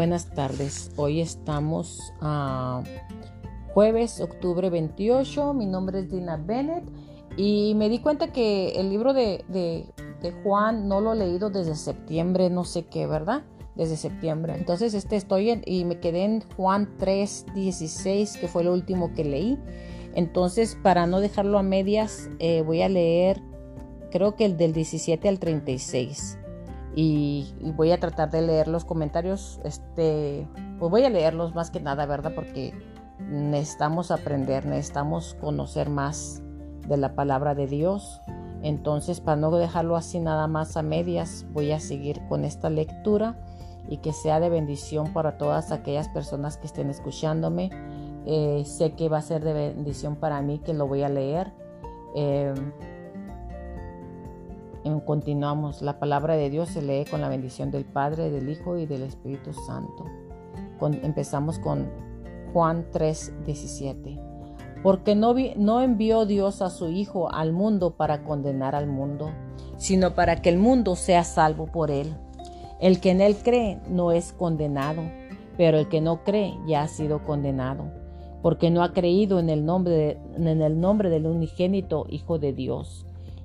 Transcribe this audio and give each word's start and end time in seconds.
Buenas 0.00 0.30
tardes. 0.30 0.90
Hoy 0.96 1.20
estamos 1.20 2.14
a 2.22 2.82
jueves, 3.74 4.22
octubre 4.22 4.70
28. 4.70 5.52
Mi 5.52 5.66
nombre 5.66 5.98
es 5.98 6.10
Dina 6.10 6.38
Bennett 6.38 6.84
y 7.36 7.74
me 7.74 7.90
di 7.90 7.98
cuenta 7.98 8.32
que 8.32 8.70
el 8.80 8.88
libro 8.88 9.12
de, 9.12 9.44
de, 9.48 10.32
Juan 10.42 10.88
no 10.88 11.02
lo 11.02 11.12
he 11.12 11.16
leído 11.16 11.50
desde 11.50 11.74
septiembre, 11.74 12.48
no 12.48 12.64
sé 12.64 12.86
qué, 12.86 13.06
¿verdad? 13.06 13.42
Desde 13.74 13.98
septiembre. 13.98 14.54
Entonces 14.56 14.94
este 14.94 15.16
estoy 15.16 15.50
en, 15.50 15.60
y 15.66 15.84
me 15.84 16.00
quedé 16.00 16.24
en 16.24 16.44
Juan 16.56 16.96
3, 16.96 17.44
16, 17.54 18.38
que 18.38 18.48
fue 18.48 18.64
lo 18.64 18.72
último 18.72 19.12
que 19.12 19.24
leí. 19.24 19.58
Entonces, 20.14 20.78
para 20.82 21.06
no 21.06 21.20
dejarlo 21.20 21.58
a 21.58 21.62
medias, 21.62 22.30
eh, 22.38 22.62
voy 22.62 22.80
a 22.80 22.88
leer, 22.88 23.42
creo 24.10 24.34
que 24.34 24.46
el 24.46 24.56
del 24.56 24.72
17 24.72 25.28
al 25.28 25.38
36 25.38 26.38
y, 26.94 27.54
voy 27.76 27.92
a 27.92 28.00
tratar 28.00 28.30
de 28.30 28.42
leer 28.42 28.68
los 28.68 28.84
comentarios. 28.84 29.60
Este, 29.64 30.48
pues 30.78 30.90
voy 30.90 31.04
a 31.04 31.10
leerlos 31.10 31.54
más 31.54 31.70
que 31.70 31.80
nada, 31.80 32.06
¿verdad? 32.06 32.32
Porque 32.34 32.74
necesitamos 33.18 34.10
aprender, 34.10 34.66
necesitamos 34.66 35.34
conocer 35.40 35.88
más 35.88 36.42
de 36.88 36.96
la 36.96 37.14
palabra 37.14 37.54
de 37.54 37.66
Dios. 37.66 38.20
Entonces, 38.62 39.20
para 39.20 39.36
no 39.36 39.50
dejarlo 39.50 39.96
así 39.96 40.20
nada 40.20 40.46
más 40.46 40.76
a 40.76 40.82
medias, 40.82 41.46
voy 41.52 41.72
a 41.72 41.80
seguir 41.80 42.20
con 42.28 42.44
esta 42.44 42.68
lectura 42.68 43.36
y 43.88 43.98
que 43.98 44.12
sea 44.12 44.40
de 44.40 44.50
bendición 44.50 45.12
para 45.12 45.38
todas 45.38 45.72
aquellas 45.72 46.08
personas 46.08 46.56
que 46.58 46.66
estén 46.66 46.90
escuchándome. 46.90 47.70
Eh, 48.26 48.64
sé 48.66 48.92
que 48.92 49.08
va 49.08 49.18
a 49.18 49.22
ser 49.22 49.42
de 49.42 49.54
bendición 49.54 50.16
para 50.16 50.42
mí 50.42 50.58
que 50.58 50.74
lo 50.74 50.86
voy 50.86 51.02
a 51.02 51.08
leer. 51.08 51.52
Eh, 52.14 52.52
continuamos. 55.04 55.82
La 55.82 55.98
palabra 55.98 56.36
de 56.36 56.50
Dios 56.50 56.70
se 56.70 56.82
lee 56.82 57.04
con 57.10 57.20
la 57.20 57.28
bendición 57.28 57.70
del 57.70 57.84
Padre, 57.84 58.30
del 58.30 58.48
Hijo 58.48 58.76
y 58.76 58.86
del 58.86 59.02
Espíritu 59.02 59.52
Santo. 59.52 60.04
empezamos 61.02 61.58
con 61.58 61.90
Juan 62.52 62.86
3, 62.90 63.44
17. 63.44 64.18
Porque 64.82 65.14
no, 65.14 65.34
no 65.56 65.82
envió 65.82 66.24
Dios 66.24 66.62
a 66.62 66.70
su 66.70 66.88
Hijo 66.88 67.30
al 67.32 67.52
mundo 67.52 67.96
para 67.96 68.24
condenar 68.24 68.74
al 68.74 68.86
mundo, 68.86 69.30
sino 69.76 70.14
para 70.14 70.40
que 70.40 70.48
el 70.48 70.58
mundo 70.58 70.96
sea 70.96 71.24
salvo 71.24 71.66
por 71.66 71.90
él. 71.90 72.14
El 72.80 73.00
que 73.00 73.10
en 73.10 73.20
él 73.20 73.36
cree 73.36 73.78
no 73.88 74.10
es 74.10 74.32
condenado, 74.32 75.02
pero 75.58 75.78
el 75.78 75.88
que 75.88 76.00
no 76.00 76.24
cree 76.24 76.54
ya 76.66 76.82
ha 76.82 76.88
sido 76.88 77.22
condenado, 77.24 77.92
porque 78.40 78.70
no 78.70 78.82
ha 78.82 78.94
creído 78.94 79.38
en 79.38 79.50
el 79.50 79.66
nombre, 79.66 80.18
en 80.34 80.62
el 80.62 80.80
nombre 80.80 81.10
del 81.10 81.26
unigénito 81.26 82.06
Hijo 82.08 82.38
de 82.38 82.54
Dios. 82.54 83.04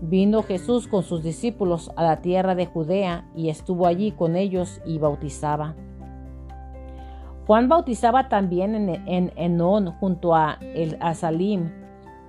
Vino 0.00 0.42
Jesús 0.42 0.88
con 0.88 1.02
sus 1.02 1.22
discípulos 1.22 1.90
a 1.96 2.02
la 2.02 2.20
tierra 2.20 2.54
de 2.54 2.66
Judea 2.66 3.30
y 3.34 3.48
estuvo 3.48 3.86
allí 3.86 4.10
con 4.12 4.36
ellos 4.36 4.80
y 4.84 4.98
bautizaba. 4.98 5.74
Juan 7.46 7.68
bautizaba 7.68 8.28
también 8.28 8.74
en, 8.74 9.32
Enón 9.36 9.92
junto 10.00 10.34
a, 10.34 10.58
el, 10.74 10.96
a 11.00 11.14
Salim, 11.14 11.70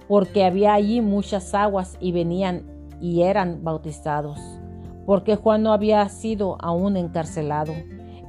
porque 0.08 0.44
había 0.44 0.74
allí 0.74 1.02
muchas 1.02 1.54
aguas 1.54 1.98
y 2.00 2.12
venían 2.12 2.66
y 3.02 3.22
eran 3.22 3.64
bautizados, 3.64 4.40
porque 5.06 5.36
Juan 5.36 5.64
no 5.64 5.72
había 5.72 6.08
sido 6.09 6.58
aún 6.59 6.98
encarcelado. 6.98 7.74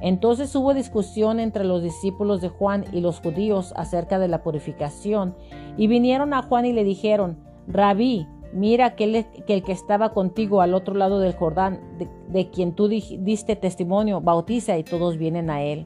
Entonces 0.01 0.55
hubo 0.55 0.73
discusión 0.73 1.39
entre 1.39 1.63
los 1.63 1.81
discípulos 1.81 2.41
de 2.41 2.49
Juan 2.49 2.85
y 2.91 3.01
los 3.01 3.19
judíos 3.19 3.73
acerca 3.75 4.19
de 4.19 4.27
la 4.27 4.43
purificación, 4.43 5.35
y 5.75 5.87
vinieron 5.87 6.33
a 6.33 6.43
Juan 6.43 6.65
y 6.65 6.73
le 6.73 6.83
dijeron, 6.83 7.37
Rabí, 7.67 8.27
Mira 8.53 8.95
que 8.95 9.03
el, 9.03 9.25
que 9.63 9.71
estaba 9.71 10.13
contigo 10.13 10.61
al 10.61 10.73
otro 10.73 10.95
lado 10.95 11.19
del 11.19 11.35
Jordán, 11.35 11.81
de, 12.29 12.49
quien 12.49 12.73
tú 12.73 12.87
diste 12.87 13.55
testimonio, 13.55 14.21
bautiza 14.21 14.77
y 14.77 14.83
todos 14.83 15.17
vienen 15.17 15.49
a 15.49 15.63
él. 15.63 15.85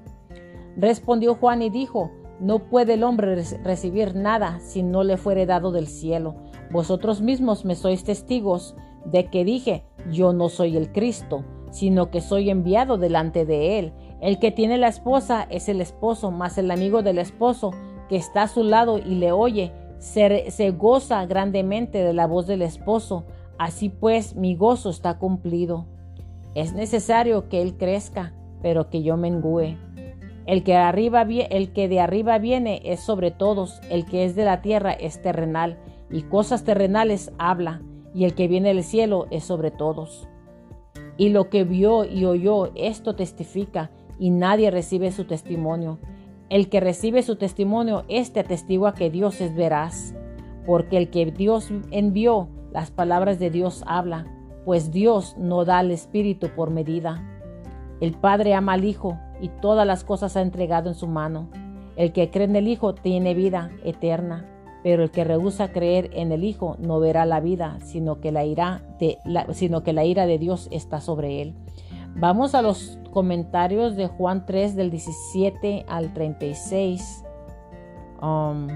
Respondió 0.77 1.35
Juan 1.35 1.61
y 1.61 1.69
dijo, 1.69 2.11
no 2.39 2.59
puede 2.69 2.93
el 2.93 3.03
hombre 3.03 3.43
recibir 3.63 4.15
nada 4.15 4.59
si 4.59 4.83
no 4.83 5.03
le 5.03 5.17
fuere 5.17 5.45
dado 5.45 5.71
del 5.71 5.87
cielo. 5.87 6.35
Vosotros 6.71 7.21
mismos 7.21 7.65
me 7.65 7.75
sois 7.75 8.03
testigos 8.03 8.75
de 9.05 9.25
que 9.25 9.43
dije, 9.43 9.83
yo 10.11 10.33
no 10.33 10.49
soy 10.49 10.77
el 10.77 10.91
Cristo, 10.91 11.43
sino 11.71 12.09
que 12.11 12.21
soy 12.21 12.49
enviado 12.49 12.97
delante 12.97 13.45
de 13.45 13.79
él. 13.79 13.93
El 14.21 14.39
que 14.39 14.51
tiene 14.51 14.77
la 14.77 14.87
esposa 14.87 15.47
es 15.49 15.67
el 15.69 15.81
esposo, 15.81 16.31
más 16.31 16.57
el 16.57 16.71
amigo 16.71 17.01
del 17.01 17.17
esposo 17.17 17.71
que 18.09 18.17
está 18.17 18.43
a 18.43 18.47
su 18.47 18.63
lado 18.63 18.97
y 18.97 19.15
le 19.15 19.31
oye, 19.31 19.71
se, 20.01 20.71
goza 20.71 21.23
grandemente 21.27 21.99
de 21.99 22.13
la 22.13 22.25
voz 22.25 22.47
del 22.47 22.63
esposo, 22.63 23.23
así 23.59 23.89
pues 23.89 24.35
mi 24.35 24.55
gozo 24.55 24.89
está 24.89 25.19
cumplido. 25.19 25.85
Es 26.55 26.73
necesario 26.73 27.47
que 27.49 27.61
él 27.61 27.77
crezca, 27.77 28.33
pero 28.63 28.89
que 28.89 29.03
yo 29.03 29.15
mengüe. 29.15 29.77
El 30.47 30.63
que, 30.63 30.75
arriba, 30.75 31.21
el 31.21 31.71
que 31.71 31.87
de 31.87 31.99
arriba 31.99 32.39
viene 32.39 32.81
es 32.83 32.99
sobre 32.99 33.29
todos, 33.29 33.79
el 33.91 34.05
que 34.05 34.25
es 34.25 34.35
de 34.35 34.43
la 34.43 34.61
tierra 34.63 34.91
es 34.91 35.21
terrenal, 35.21 35.77
y 36.09 36.23
cosas 36.23 36.63
terrenales 36.63 37.31
habla, 37.37 37.81
y 38.15 38.25
el 38.25 38.33
que 38.33 38.47
viene 38.47 38.73
del 38.73 38.83
cielo 38.83 39.27
es 39.29 39.43
sobre 39.43 39.69
todos. 39.69 40.27
Y 41.15 41.29
lo 41.29 41.49
que 41.49 41.63
vio 41.63 42.05
y 42.05 42.25
oyó, 42.25 42.71
esto 42.75 43.15
testifica, 43.15 43.91
y 44.17 44.31
nadie 44.31 44.71
recibe 44.71 45.11
su 45.11 45.25
testimonio. 45.25 45.99
El 46.51 46.67
que 46.67 46.81
recibe 46.81 47.23
su 47.23 47.37
testimonio, 47.37 48.03
este 48.09 48.41
atestigua 48.41 48.93
que 48.93 49.09
Dios 49.09 49.39
es 49.39 49.55
veraz, 49.55 50.13
porque 50.65 50.97
el 50.97 51.09
que 51.09 51.27
Dios 51.27 51.71
envió, 51.91 52.49
las 52.73 52.91
palabras 52.91 53.39
de 53.39 53.49
Dios 53.49 53.85
habla, 53.87 54.27
pues 54.65 54.91
Dios 54.91 55.37
no 55.37 55.63
da 55.63 55.79
al 55.79 55.91
Espíritu 55.91 56.49
por 56.49 56.69
medida. 56.69 57.25
El 58.01 58.11
Padre 58.11 58.53
ama 58.53 58.73
al 58.73 58.83
Hijo 58.83 59.17
y 59.39 59.47
todas 59.47 59.87
las 59.87 60.03
cosas 60.03 60.35
ha 60.35 60.41
entregado 60.41 60.89
en 60.89 60.95
su 60.95 61.07
mano. 61.07 61.49
El 61.95 62.11
que 62.11 62.29
cree 62.31 62.47
en 62.47 62.57
el 62.57 62.67
Hijo 62.67 62.95
tiene 62.95 63.33
vida 63.33 63.71
eterna, 63.85 64.45
pero 64.83 65.03
el 65.03 65.11
que 65.11 65.23
rehúsa 65.23 65.71
creer 65.71 66.09
en 66.11 66.33
el 66.33 66.43
Hijo 66.43 66.75
no 66.79 66.99
verá 66.99 67.25
la 67.25 67.39
vida, 67.39 67.77
sino 67.79 68.19
que 68.19 68.33
la 68.33 68.43
ira 68.43 68.81
de, 68.99 69.19
sino 69.53 69.83
que 69.83 69.93
la 69.93 70.03
ira 70.03 70.25
de 70.25 70.37
Dios 70.37 70.67
está 70.69 70.99
sobre 70.99 71.41
él. 71.41 71.55
Vamos 72.15 72.55
a 72.55 72.61
los 72.61 72.99
comentarios 73.11 73.95
de 73.95 74.07
Juan 74.07 74.45
3 74.45 74.75
del 74.75 74.91
17 74.91 75.85
al 75.87 76.13
36. 76.13 77.23
Um, 78.21 78.67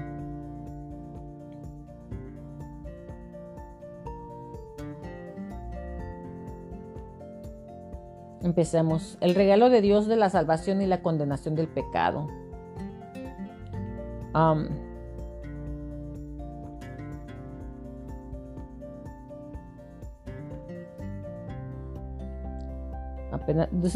empecemos. 8.42 9.16
El 9.20 9.34
regalo 9.34 9.70
de 9.70 9.80
Dios 9.80 10.06
de 10.06 10.16
la 10.16 10.30
salvación 10.30 10.80
y 10.82 10.86
la 10.86 11.02
condenación 11.02 11.54
del 11.54 11.68
pecado. 11.68 12.28
Um, 14.34 14.68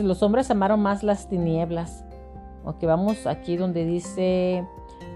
los 0.03 0.23
hombres 0.23 0.51
amaron 0.51 0.81
más 0.81 1.03
las 1.03 1.29
tinieblas. 1.29 2.05
Ok, 2.65 2.85
vamos 2.85 3.27
aquí 3.27 3.57
donde 3.57 3.85
dice, 3.85 4.65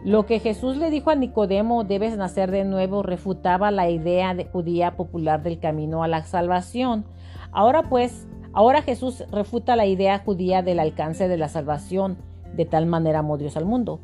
lo 0.04 0.26
que 0.26 0.38
Jesús 0.38 0.76
le 0.76 0.90
dijo 0.90 1.10
a 1.10 1.14
Nicodemo, 1.14 1.84
debes 1.84 2.16
nacer 2.16 2.50
de 2.50 2.64
nuevo, 2.64 3.02
refutaba 3.02 3.70
la 3.70 3.88
idea 3.88 4.34
de 4.34 4.46
judía 4.46 4.96
popular 4.96 5.42
del 5.42 5.58
camino 5.58 6.02
a 6.02 6.08
la 6.08 6.24
salvación. 6.24 7.04
Ahora 7.52 7.88
pues, 7.88 8.26
ahora 8.52 8.82
Jesús 8.82 9.24
refuta 9.30 9.76
la 9.76 9.86
idea 9.86 10.22
judía 10.24 10.62
del 10.62 10.78
alcance 10.78 11.28
de 11.28 11.36
la 11.36 11.48
salvación, 11.48 12.18
de 12.54 12.64
tal 12.64 12.86
manera 12.86 13.20
amó 13.20 13.36
Dios 13.36 13.56
al 13.56 13.66
mundo. 13.66 14.00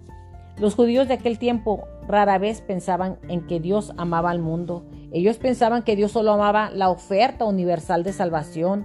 Los 0.59 0.75
judíos 0.75 1.09
de 1.09 1.15
aquel 1.15 1.39
tiempo 1.39 1.85
rara 2.07 2.39
vez 2.39 2.61
pensaban 2.61 3.19
en 3.29 3.47
que 3.47 3.61
Dios 3.61 3.95
amaba 3.97 4.31
al 4.31 4.41
mundo. 4.41 4.85
Ellos 5.13 5.39
pensaban 5.39 5.83
que 5.83 5.97
Dios 5.97 6.13
solo 6.13 6.33
amaba 6.33 6.71
la 6.71 6.91
oferta 6.91 7.47
universal 7.47 8.05
de 8.05 8.13
salvación 8.13 8.85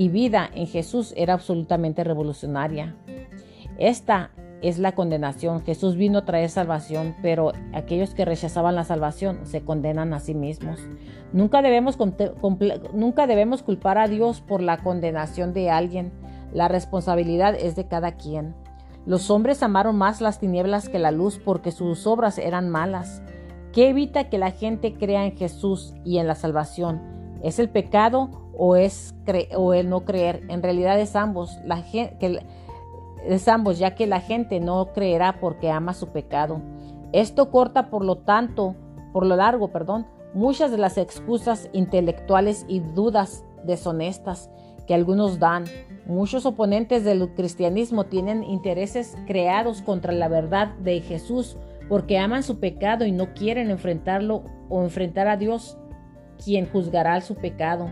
y 0.00 0.08
vida 0.08 0.48
en 0.54 0.66
Jesús 0.66 1.12
era 1.14 1.34
absolutamente 1.34 2.04
revolucionaria. 2.04 2.96
Esta 3.76 4.30
es 4.62 4.78
la 4.78 4.92
condenación. 4.92 5.60
Jesús 5.60 5.94
vino 5.96 6.20
a 6.20 6.24
traer 6.24 6.48
salvación, 6.48 7.14
pero 7.20 7.52
aquellos 7.74 8.14
que 8.14 8.24
rechazaban 8.24 8.76
la 8.76 8.84
salvación 8.84 9.40
se 9.44 9.60
condenan 9.60 10.14
a 10.14 10.20
sí 10.20 10.34
mismos. 10.34 10.80
Nunca 11.34 11.60
debemos, 11.60 11.98
nunca 12.94 13.26
debemos 13.26 13.62
culpar 13.62 13.98
a 13.98 14.08
Dios 14.08 14.40
por 14.40 14.62
la 14.62 14.78
condenación 14.78 15.52
de 15.52 15.68
alguien. 15.68 16.12
La 16.54 16.68
responsabilidad 16.68 17.54
es 17.54 17.76
de 17.76 17.86
cada 17.86 18.12
quien. 18.12 18.54
Los 19.04 19.30
hombres 19.30 19.62
amaron 19.62 19.98
más 19.98 20.22
las 20.22 20.40
tinieblas 20.40 20.88
que 20.88 20.98
la 20.98 21.10
luz 21.10 21.38
porque 21.44 21.72
sus 21.72 22.06
obras 22.06 22.38
eran 22.38 22.70
malas. 22.70 23.20
¿Qué 23.74 23.90
evita 23.90 24.30
que 24.30 24.38
la 24.38 24.50
gente 24.50 24.94
crea 24.94 25.26
en 25.26 25.36
Jesús 25.36 25.92
y 26.06 26.16
en 26.16 26.26
la 26.26 26.36
salvación? 26.36 27.02
¿Es 27.42 27.58
el 27.58 27.68
pecado 27.68 28.49
o 28.62 28.76
es 28.76 29.14
o 29.56 29.72
el 29.72 29.88
no 29.88 30.04
creer? 30.04 30.42
En 30.48 30.62
realidad 30.62 31.00
es 31.00 31.16
ambos. 31.16 31.58
La 31.64 31.78
gente, 31.78 32.44
es 33.24 33.48
ambos, 33.48 33.78
ya 33.78 33.94
que 33.94 34.06
la 34.06 34.20
gente 34.20 34.60
no 34.60 34.92
creerá 34.92 35.40
porque 35.40 35.70
ama 35.70 35.94
su 35.94 36.08
pecado. 36.08 36.60
Esto 37.12 37.50
corta, 37.50 37.88
por 37.88 38.04
lo 38.04 38.18
tanto, 38.18 38.76
por 39.14 39.24
lo 39.24 39.34
largo, 39.34 39.68
perdón, 39.68 40.06
muchas 40.34 40.70
de 40.70 40.76
las 40.76 40.98
excusas 40.98 41.70
intelectuales 41.72 42.66
y 42.68 42.80
dudas 42.80 43.46
deshonestas 43.64 44.50
que 44.86 44.92
algunos 44.92 45.38
dan. 45.38 45.64
Muchos 46.04 46.44
oponentes 46.44 47.02
del 47.02 47.32
cristianismo 47.34 48.04
tienen 48.04 48.44
intereses 48.44 49.16
creados 49.26 49.80
contra 49.80 50.12
la 50.12 50.28
verdad 50.28 50.74
de 50.80 51.00
Jesús 51.00 51.56
porque 51.88 52.18
aman 52.18 52.42
su 52.42 52.60
pecado 52.60 53.06
y 53.06 53.12
no 53.12 53.32
quieren 53.32 53.70
enfrentarlo 53.70 54.44
o 54.68 54.82
enfrentar 54.82 55.28
a 55.28 55.38
Dios, 55.38 55.78
quien 56.44 56.68
juzgará 56.68 57.22
su 57.22 57.36
pecado. 57.36 57.90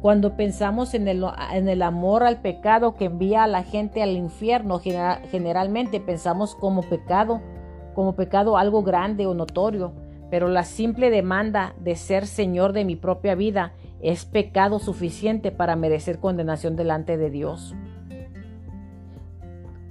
Cuando 0.00 0.36
pensamos 0.36 0.94
en 0.94 1.08
el, 1.08 1.82
amor 1.82 2.22
al 2.22 2.40
pecado 2.40 2.94
que 2.94 3.06
envía 3.06 3.42
a 3.42 3.48
la 3.48 3.64
gente 3.64 4.00
al 4.00 4.10
infierno, 4.10 4.80
generalmente 4.80 5.98
pensamos 5.98 6.54
como 6.54 6.82
pecado, 6.82 7.40
como 7.94 8.14
pecado 8.14 8.56
algo 8.56 8.84
grande 8.84 9.26
o 9.26 9.34
notorio, 9.34 9.92
pero 10.30 10.46
la 10.46 10.62
simple 10.62 11.10
demanda 11.10 11.74
de 11.80 11.96
ser 11.96 12.26
Señor 12.26 12.72
de 12.72 12.84
mi 12.84 12.94
propia 12.94 13.34
vida 13.34 13.72
es 14.00 14.24
pecado 14.24 14.78
suficiente 14.78 15.50
para 15.50 15.74
merecer 15.74 16.20
condenación 16.20 16.76
delante 16.76 17.16
de 17.16 17.30
Dios. 17.30 17.74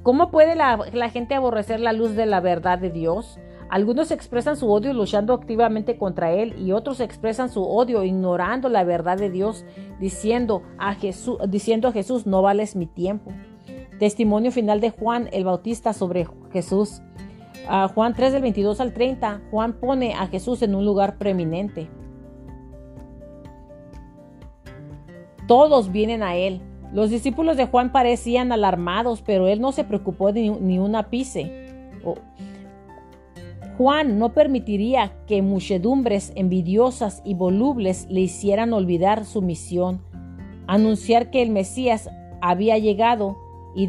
¿Cómo 0.03 0.31
puede 0.31 0.55
la 0.55 1.09
gente 1.09 1.35
aborrecer 1.35 1.81
la 1.81 1.91
luz 1.91 2.15
de 2.15 2.25
la 2.25 2.39
verdad 2.39 2.79
de 2.79 2.91
Dios? 2.91 3.41
Algunos 3.69 4.11
expresan 4.11 4.55
su 4.55 4.71
odio 4.71 4.93
luchando 4.93 5.33
activamente 5.33 5.97
contra 5.97 6.31
Él 6.31 6.55
y 6.57 6.71
otros 6.71 7.01
expresan 7.01 7.49
su 7.49 7.63
odio 7.63 8.03
ignorando 8.03 8.69
la 8.69 8.83
verdad 8.83 9.17
de 9.17 9.29
Dios, 9.29 9.65
diciendo 9.99 10.63
a 10.77 10.93
Jesús, 10.93 11.37
diciendo 11.49 11.89
a 11.89 11.91
Jesús 11.91 12.25
no 12.25 12.41
vales 12.41 12.75
mi 12.75 12.85
tiempo. 12.85 13.31
Testimonio 13.99 14.51
final 14.51 14.79
de 14.79 14.91
Juan 14.91 15.27
el 15.33 15.43
Bautista 15.43 15.91
sobre 15.91 16.27
Jesús. 16.51 17.01
Juan 17.93 18.13
3 18.13 18.31
del 18.31 18.41
22 18.43 18.79
al 18.79 18.93
30, 18.93 19.41
Juan 19.51 19.73
pone 19.73 20.13
a 20.13 20.27
Jesús 20.27 20.61
en 20.61 20.73
un 20.73 20.85
lugar 20.85 21.17
preeminente. 21.17 21.89
Todos 25.47 25.91
vienen 25.91 26.23
a 26.23 26.35
Él. 26.35 26.61
Los 26.93 27.09
discípulos 27.09 27.57
de 27.57 27.65
Juan 27.65 27.91
parecían 27.91 28.53
alarmados, 28.53 29.21
pero 29.21 29.47
Él 29.47 29.59
no 29.59 29.73
se 29.73 29.83
preocupó 29.83 30.31
ni, 30.31 30.49
ni 30.49 30.79
un 30.79 30.95
ápice. 30.95 31.65
Juan 33.77 34.17
no 34.17 34.33
permitiría 34.33 35.13
que 35.27 35.43
muchedumbres 35.43 36.31
envidiosas 36.35 37.21
y 37.23 37.35
volubles 37.35 38.07
le 38.09 38.21
hicieran 38.21 38.73
olvidar 38.73 39.23
su 39.23 39.43
misión, 39.43 40.01
anunciar 40.65 41.29
que 41.29 41.43
el 41.43 41.51
Mesías 41.51 42.09
había 42.41 42.79
llegado 42.79 43.37
y, 43.75 43.85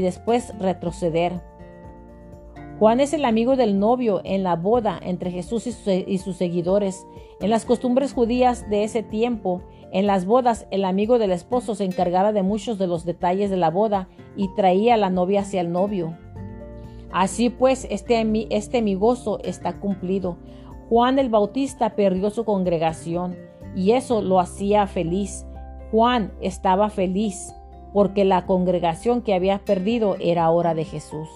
después 0.00 0.56
retroceder. 0.60 1.40
Juan 2.78 3.00
es 3.00 3.12
el 3.12 3.24
amigo 3.24 3.56
del 3.56 3.80
novio 3.80 4.20
en 4.24 4.44
la 4.44 4.54
boda 4.54 5.00
entre 5.02 5.32
Jesús 5.32 5.66
y 5.66 6.18
sus 6.18 6.36
seguidores. 6.36 7.04
En 7.40 7.50
las 7.50 7.64
costumbres 7.64 8.12
judías 8.12 8.70
de 8.70 8.84
ese 8.84 9.02
tiempo, 9.02 9.62
en 9.90 10.06
las 10.06 10.24
bodas 10.24 10.68
el 10.70 10.84
amigo 10.84 11.18
del 11.18 11.32
esposo 11.32 11.74
se 11.74 11.84
encargaba 11.84 12.32
de 12.32 12.44
muchos 12.44 12.78
de 12.78 12.86
los 12.86 13.04
detalles 13.04 13.50
de 13.50 13.56
la 13.56 13.70
boda 13.70 14.08
y 14.36 14.54
traía 14.54 14.94
a 14.94 14.98
la 14.98 15.10
novia 15.10 15.40
hacia 15.40 15.60
el 15.60 15.72
novio. 15.72 16.16
Así 17.12 17.50
pues, 17.50 17.86
este, 17.90 18.26
este 18.50 18.82
mi 18.82 18.94
gozo 18.94 19.38
está 19.44 19.78
cumplido. 19.78 20.38
Juan 20.88 21.18
el 21.18 21.28
Bautista 21.28 21.94
perdió 21.94 22.30
su 22.30 22.44
congregación 22.44 23.36
y 23.76 23.92
eso 23.92 24.22
lo 24.22 24.40
hacía 24.40 24.86
feliz. 24.86 25.46
Juan 25.90 26.32
estaba 26.40 26.90
feliz 26.90 27.54
porque 27.92 28.24
la 28.24 28.46
congregación 28.46 29.22
que 29.22 29.34
había 29.34 29.58
perdido 29.58 30.16
era 30.20 30.50
hora 30.50 30.74
de 30.74 30.84
Jesús. 30.84 31.28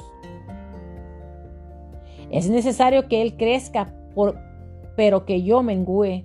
Es 2.31 2.49
necesario 2.49 3.09
que 3.09 3.23
Él 3.23 3.37
crezca, 3.37 3.95
pero 4.97 5.25
que 5.27 5.43
yo 5.43 5.63
mengüe. 5.63 6.25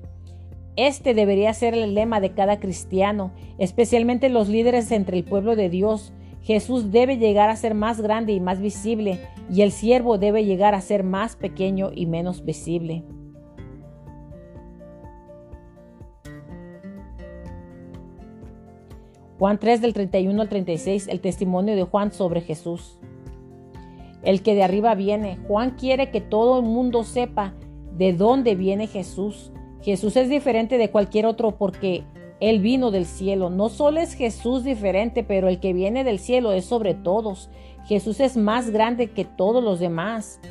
Este 0.78 1.14
debería 1.14 1.54
ser 1.54 1.74
el 1.74 1.94
lema 1.94 2.22
de 2.22 2.32
cada 2.32 2.60
cristiano, 2.60 3.32
especialmente 3.60 4.30
los 4.30 4.48
líderes 4.48 4.92
entre 4.92 5.18
el 5.18 5.26
pueblo 5.26 5.56
de 5.56 5.70
Dios, 5.70 6.14
Jesús 6.42 6.92
debe 6.92 7.18
llegar 7.18 7.50
a 7.50 7.56
ser 7.56 7.76
más 7.76 8.02
grande 8.02 8.34
y 8.34 8.40
más 8.40 8.60
visible, 8.60 9.20
y 9.50 9.62
el 9.62 9.72
siervo 9.72 10.18
debe 10.18 10.44
llegar 10.44 10.74
a 10.74 10.82
ser 10.82 11.04
más 11.04 11.36
pequeño 11.36 11.92
y 11.94 12.06
menos 12.08 12.44
visible. 12.44 13.04
Juan 19.38 19.58
3 19.58 19.82
del 19.82 19.94
31 19.94 20.40
al 20.40 20.50
36, 20.50 21.08
el 21.08 21.20
testimonio 21.20 21.76
de 21.76 21.84
Juan 21.84 22.12
sobre 22.12 22.42
Jesús. 22.42 23.00
El 24.22 24.44
que 24.44 24.54
de 24.54 24.62
arriba 24.62 24.94
viene. 24.94 25.40
Juan 25.48 25.72
quiere 25.72 26.12
que 26.12 26.22
todo 26.22 26.60
el 26.60 26.66
mundo 26.66 27.04
sepa 27.04 27.56
de 27.98 28.14
dónde 28.14 28.54
viene 28.54 28.86
Jesús. 28.86 29.52
Jesús 29.82 30.16
es 30.16 30.30
diferente 30.30 30.78
de 30.78 30.92
cualquier 30.92 31.26
otro 31.26 31.58
porque 31.58 32.04
él 32.42 32.60
vino 32.60 32.90
del 32.92 33.06
cielo. 33.06 33.50
No 33.50 33.70
solo 33.70 34.02
es 34.02 34.16
Jesús 34.16 34.64
diferente, 34.64 35.24
pero 35.24 35.48
el 35.48 35.60
que 35.60 35.74
viene 35.74 36.04
del 36.04 36.20
cielo 36.20 36.52
es 36.52 36.66
sobre 36.66 36.96
todos. 36.96 37.50
Jesús 37.86 38.20
es 38.20 38.36
más 38.36 38.72
grande 38.72 39.12
que 39.12 39.26
todos 39.26 39.64
los 39.64 39.80
demás. 39.80 40.42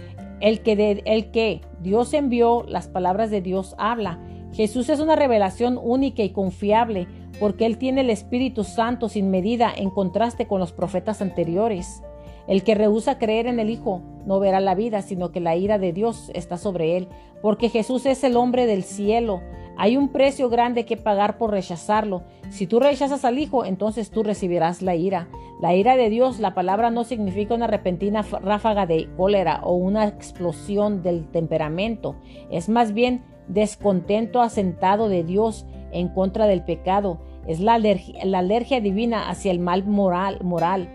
El 0.41 0.63
que, 0.63 1.03
el 1.05 1.31
que 1.33 1.61
Dios 1.83 2.15
envió, 2.15 2.65
las 2.67 2.87
palabras 2.87 3.31
de 3.31 3.43
Dios 3.43 3.75
habla. 3.77 4.21
Jesús 4.53 4.89
es 4.89 5.01
una 5.01 5.17
revelación 5.17 5.79
única 5.83 6.23
y 6.23 6.31
confiable 6.31 7.09
porque 7.41 7.67
Él 7.67 7.77
tiene 7.77 8.03
el 8.03 8.11
Espíritu 8.11 8.63
Santo 8.63 9.09
sin 9.09 9.31
medida 9.31 9.73
en 9.75 9.91
contraste 9.91 10.47
con 10.47 10.61
los 10.61 10.73
profetas 10.73 11.21
anteriores. 11.21 12.03
El 12.47 12.63
que 12.63 12.75
rehúsa 12.75 13.19
creer 13.19 13.47
en 13.47 13.59
el 13.59 13.71
Hijo 13.71 14.03
no 14.27 14.39
verá 14.39 14.61
la 14.61 14.75
vida, 14.75 15.03
sino 15.03 15.33
que 15.33 15.41
la 15.41 15.57
ira 15.57 15.79
de 15.79 15.93
Dios 15.93 16.31
está 16.35 16.57
sobre 16.57 16.97
él, 16.97 17.09
porque 17.43 17.69
Jesús 17.69 18.07
es 18.07 18.23
el 18.25 18.37
hombre 18.37 18.67
del 18.67 18.83
cielo, 18.83 19.41
hay 19.81 19.97
un 19.97 20.11
precio 20.11 20.51
grande 20.51 20.85
que 20.85 20.99
pagar 20.99 21.39
por 21.39 21.53
rechazarlo. 21.53 22.23
Si 22.51 22.67
tú 22.67 22.81
rechazas 22.81 23.25
al 23.25 23.39
Hijo, 23.39 23.65
entonces 23.65 24.11
tú 24.11 24.23
recibirás 24.23 24.83
la 24.83 24.95
ira. 24.95 25.29
La 25.63 25.75
ira 25.75 25.97
de 25.97 26.11
Dios, 26.11 26.39
la 26.39 26.53
palabra 26.53 26.91
no 26.91 27.03
significa 27.03 27.55
una 27.55 27.67
repentina 27.67 28.21
ráfaga 28.21 28.85
de 28.85 29.09
cólera 29.17 29.63
o 29.63 29.73
una 29.73 30.07
explosión 30.07 31.03
del 31.03 31.27
temperamento. 31.29 32.17
Es 32.51 32.69
más 32.69 32.93
bien 32.93 33.23
descontento 33.49 34.43
asentado 34.43 35.09
de 35.09 35.25
Dios 35.25 35.65
en 35.93 36.09
contra 36.09 36.47
del 36.47 36.63
pecado. 36.63 37.23
Es 37.47 37.59
la 37.59 37.73
alergia, 37.73 38.23
la 38.27 38.41
alergia 38.41 38.83
divina 38.83 39.31
hacia 39.31 39.51
el 39.51 39.61
mal 39.61 39.87
moral, 39.87 40.41
moral, 40.43 40.93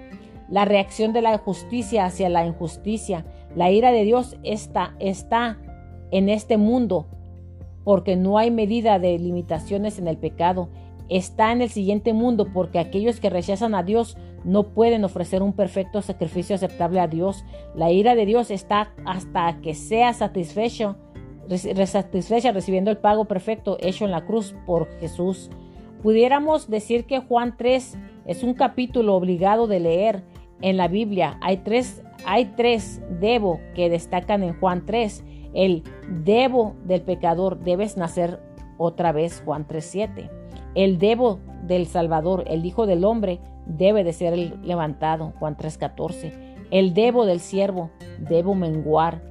la 0.48 0.64
reacción 0.64 1.12
de 1.12 1.24
la 1.24 1.36
justicia 1.40 2.06
hacia 2.06 2.30
la 2.30 2.46
injusticia. 2.46 3.26
La 3.56 3.72
ira 3.72 3.92
de 3.92 4.04
Dios 4.04 4.38
está, 4.44 4.94
está 5.00 5.58
en 6.12 6.30
este 6.30 6.58
mundo 6.58 7.08
porque 7.86 8.18
no 8.18 8.38
hay 8.38 8.52
medida 8.52 9.00
de 9.00 9.18
limitaciones 9.18 9.98
en 10.00 10.10
el 10.10 10.18
pecado. 10.18 10.68
Está 11.08 11.54
en 11.54 11.62
el 11.62 11.70
siguiente 11.70 12.12
mundo 12.12 12.48
porque 12.52 12.80
aquellos 12.80 13.22
que 13.22 13.30
rechazan 13.30 13.76
a 13.76 13.84
Dios 13.84 14.18
no 14.44 14.64
pueden 14.74 15.04
ofrecer 15.06 15.44
un 15.44 15.54
perfecto 15.54 16.02
sacrificio 16.02 16.56
aceptable 16.56 17.00
a 17.00 17.08
Dios. 17.08 17.46
La 17.76 17.92
ira 17.92 18.16
de 18.16 18.26
Dios 18.26 18.52
está 18.52 18.92
hasta 19.06 19.62
que 19.62 19.76
sea 19.76 20.14
satisfecho, 20.14 20.98
satisfecha 21.86 22.52
recibiendo 22.52 22.90
el 22.90 22.98
pago 22.98 23.26
perfecto 23.26 23.78
hecho 23.80 24.04
en 24.04 24.12
la 24.12 24.26
cruz 24.26 24.56
por 24.66 24.90
Jesús. 25.00 25.52
Pudiéramos 26.02 26.70
decir 26.70 27.06
que 27.06 27.20
Juan 27.20 27.56
3 27.56 27.98
es 28.26 28.44
un 28.44 28.56
capítulo 28.56 29.16
obligado 29.16 29.68
de 29.68 29.80
leer 29.80 30.24
en 30.62 30.78
la 30.78 30.88
Biblia. 30.88 31.38
Hay 31.42 31.58
tres, 31.58 32.04
hay 32.26 32.46
tres 32.58 33.02
debo 33.20 33.60
que 33.76 33.90
destacan 33.90 34.42
en 34.42 34.60
Juan 34.60 34.86
3 34.88 35.24
el 35.56 35.84
debo 36.24 36.76
del 36.84 37.02
pecador 37.02 37.60
debes 37.60 37.98
nacer 37.98 38.40
otra 38.78 39.12
vez, 39.12 39.42
Juan 39.46 39.66
3.7. 39.66 40.30
El 40.76 41.00
debo 41.00 41.40
del 41.64 41.88
Salvador, 41.88 42.44
el 42.48 42.66
Hijo 42.66 42.86
del 42.86 43.06
Hombre, 43.06 43.40
debe 43.66 44.04
de 44.04 44.14
ser 44.14 44.38
levantado, 44.38 45.34
Juan 45.40 45.56
3.14. 45.56 46.34
El 46.72 46.94
debo 46.94 47.26
del 47.26 47.40
siervo, 47.40 47.90
debo 48.20 48.54
menguar, 48.54 49.22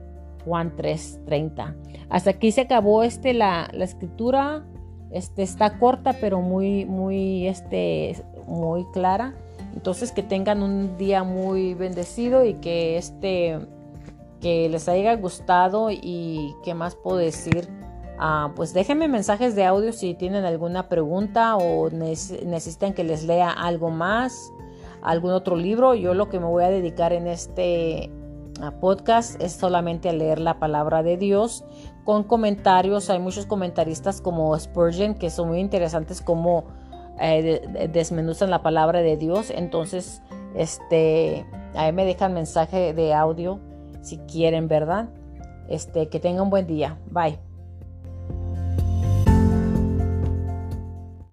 Juan 0.46 0.74
3.30. 0.76 1.76
Hasta 2.08 2.30
aquí 2.30 2.50
se 2.52 2.62
acabó 2.62 3.02
este, 3.02 3.34
la, 3.34 3.68
la 3.72 3.84
escritura. 3.84 4.64
Este, 5.10 5.42
está 5.42 5.78
corta, 5.78 6.16
pero 6.20 6.40
muy, 6.40 6.86
muy, 6.86 7.46
este, 7.46 8.16
muy 8.46 8.84
clara. 8.92 9.34
Entonces 9.74 10.10
que 10.12 10.22
tengan 10.22 10.62
un 10.62 10.96
día 10.96 11.22
muy 11.22 11.74
bendecido 11.74 12.44
y 12.44 12.54
que 12.54 12.96
este 12.96 13.58
que 14.44 14.68
les 14.68 14.90
haya 14.90 15.16
gustado 15.16 15.88
y 15.90 16.54
qué 16.62 16.74
más 16.74 16.96
puedo 16.96 17.16
decir. 17.16 17.66
Ah, 18.18 18.52
pues 18.54 18.74
déjenme 18.74 19.08
mensajes 19.08 19.56
de 19.56 19.64
audio 19.64 19.90
si 19.90 20.12
tienen 20.12 20.44
alguna 20.44 20.90
pregunta 20.90 21.56
o 21.56 21.88
necesitan 21.88 22.92
que 22.92 23.04
les 23.04 23.24
lea 23.24 23.48
algo 23.50 23.88
más. 23.88 24.52
algún 25.00 25.30
otro 25.30 25.56
libro. 25.56 25.94
Yo 25.94 26.12
lo 26.12 26.28
que 26.28 26.40
me 26.40 26.44
voy 26.44 26.62
a 26.62 26.68
dedicar 26.68 27.14
en 27.14 27.26
este 27.26 28.10
ah, 28.60 28.72
podcast 28.82 29.40
es 29.40 29.52
solamente 29.52 30.10
a 30.10 30.12
leer 30.12 30.40
la 30.40 30.58
palabra 30.58 31.02
de 31.02 31.16
Dios 31.16 31.64
con 32.04 32.22
comentarios. 32.22 33.08
Hay 33.08 33.20
muchos 33.20 33.46
comentaristas 33.46 34.20
como 34.20 34.58
Spurgeon 34.58 35.14
que 35.14 35.30
son 35.30 35.48
muy 35.48 35.60
interesantes 35.60 36.20
como 36.20 36.64
eh, 37.18 37.88
desmenuzan 37.90 38.50
la 38.50 38.62
palabra 38.62 39.00
de 39.00 39.16
Dios. 39.16 39.50
Entonces, 39.50 40.20
este, 40.54 41.46
ahí 41.74 41.94
me 41.94 42.04
dejan 42.04 42.34
mensaje 42.34 42.92
de 42.92 43.14
audio 43.14 43.58
si 44.04 44.18
quieren, 44.18 44.68
¿verdad? 44.68 45.08
Este, 45.68 46.08
que 46.08 46.20
tengan 46.20 46.44
un 46.44 46.50
buen 46.50 46.66
día. 46.66 46.98
Bye. 47.10 47.38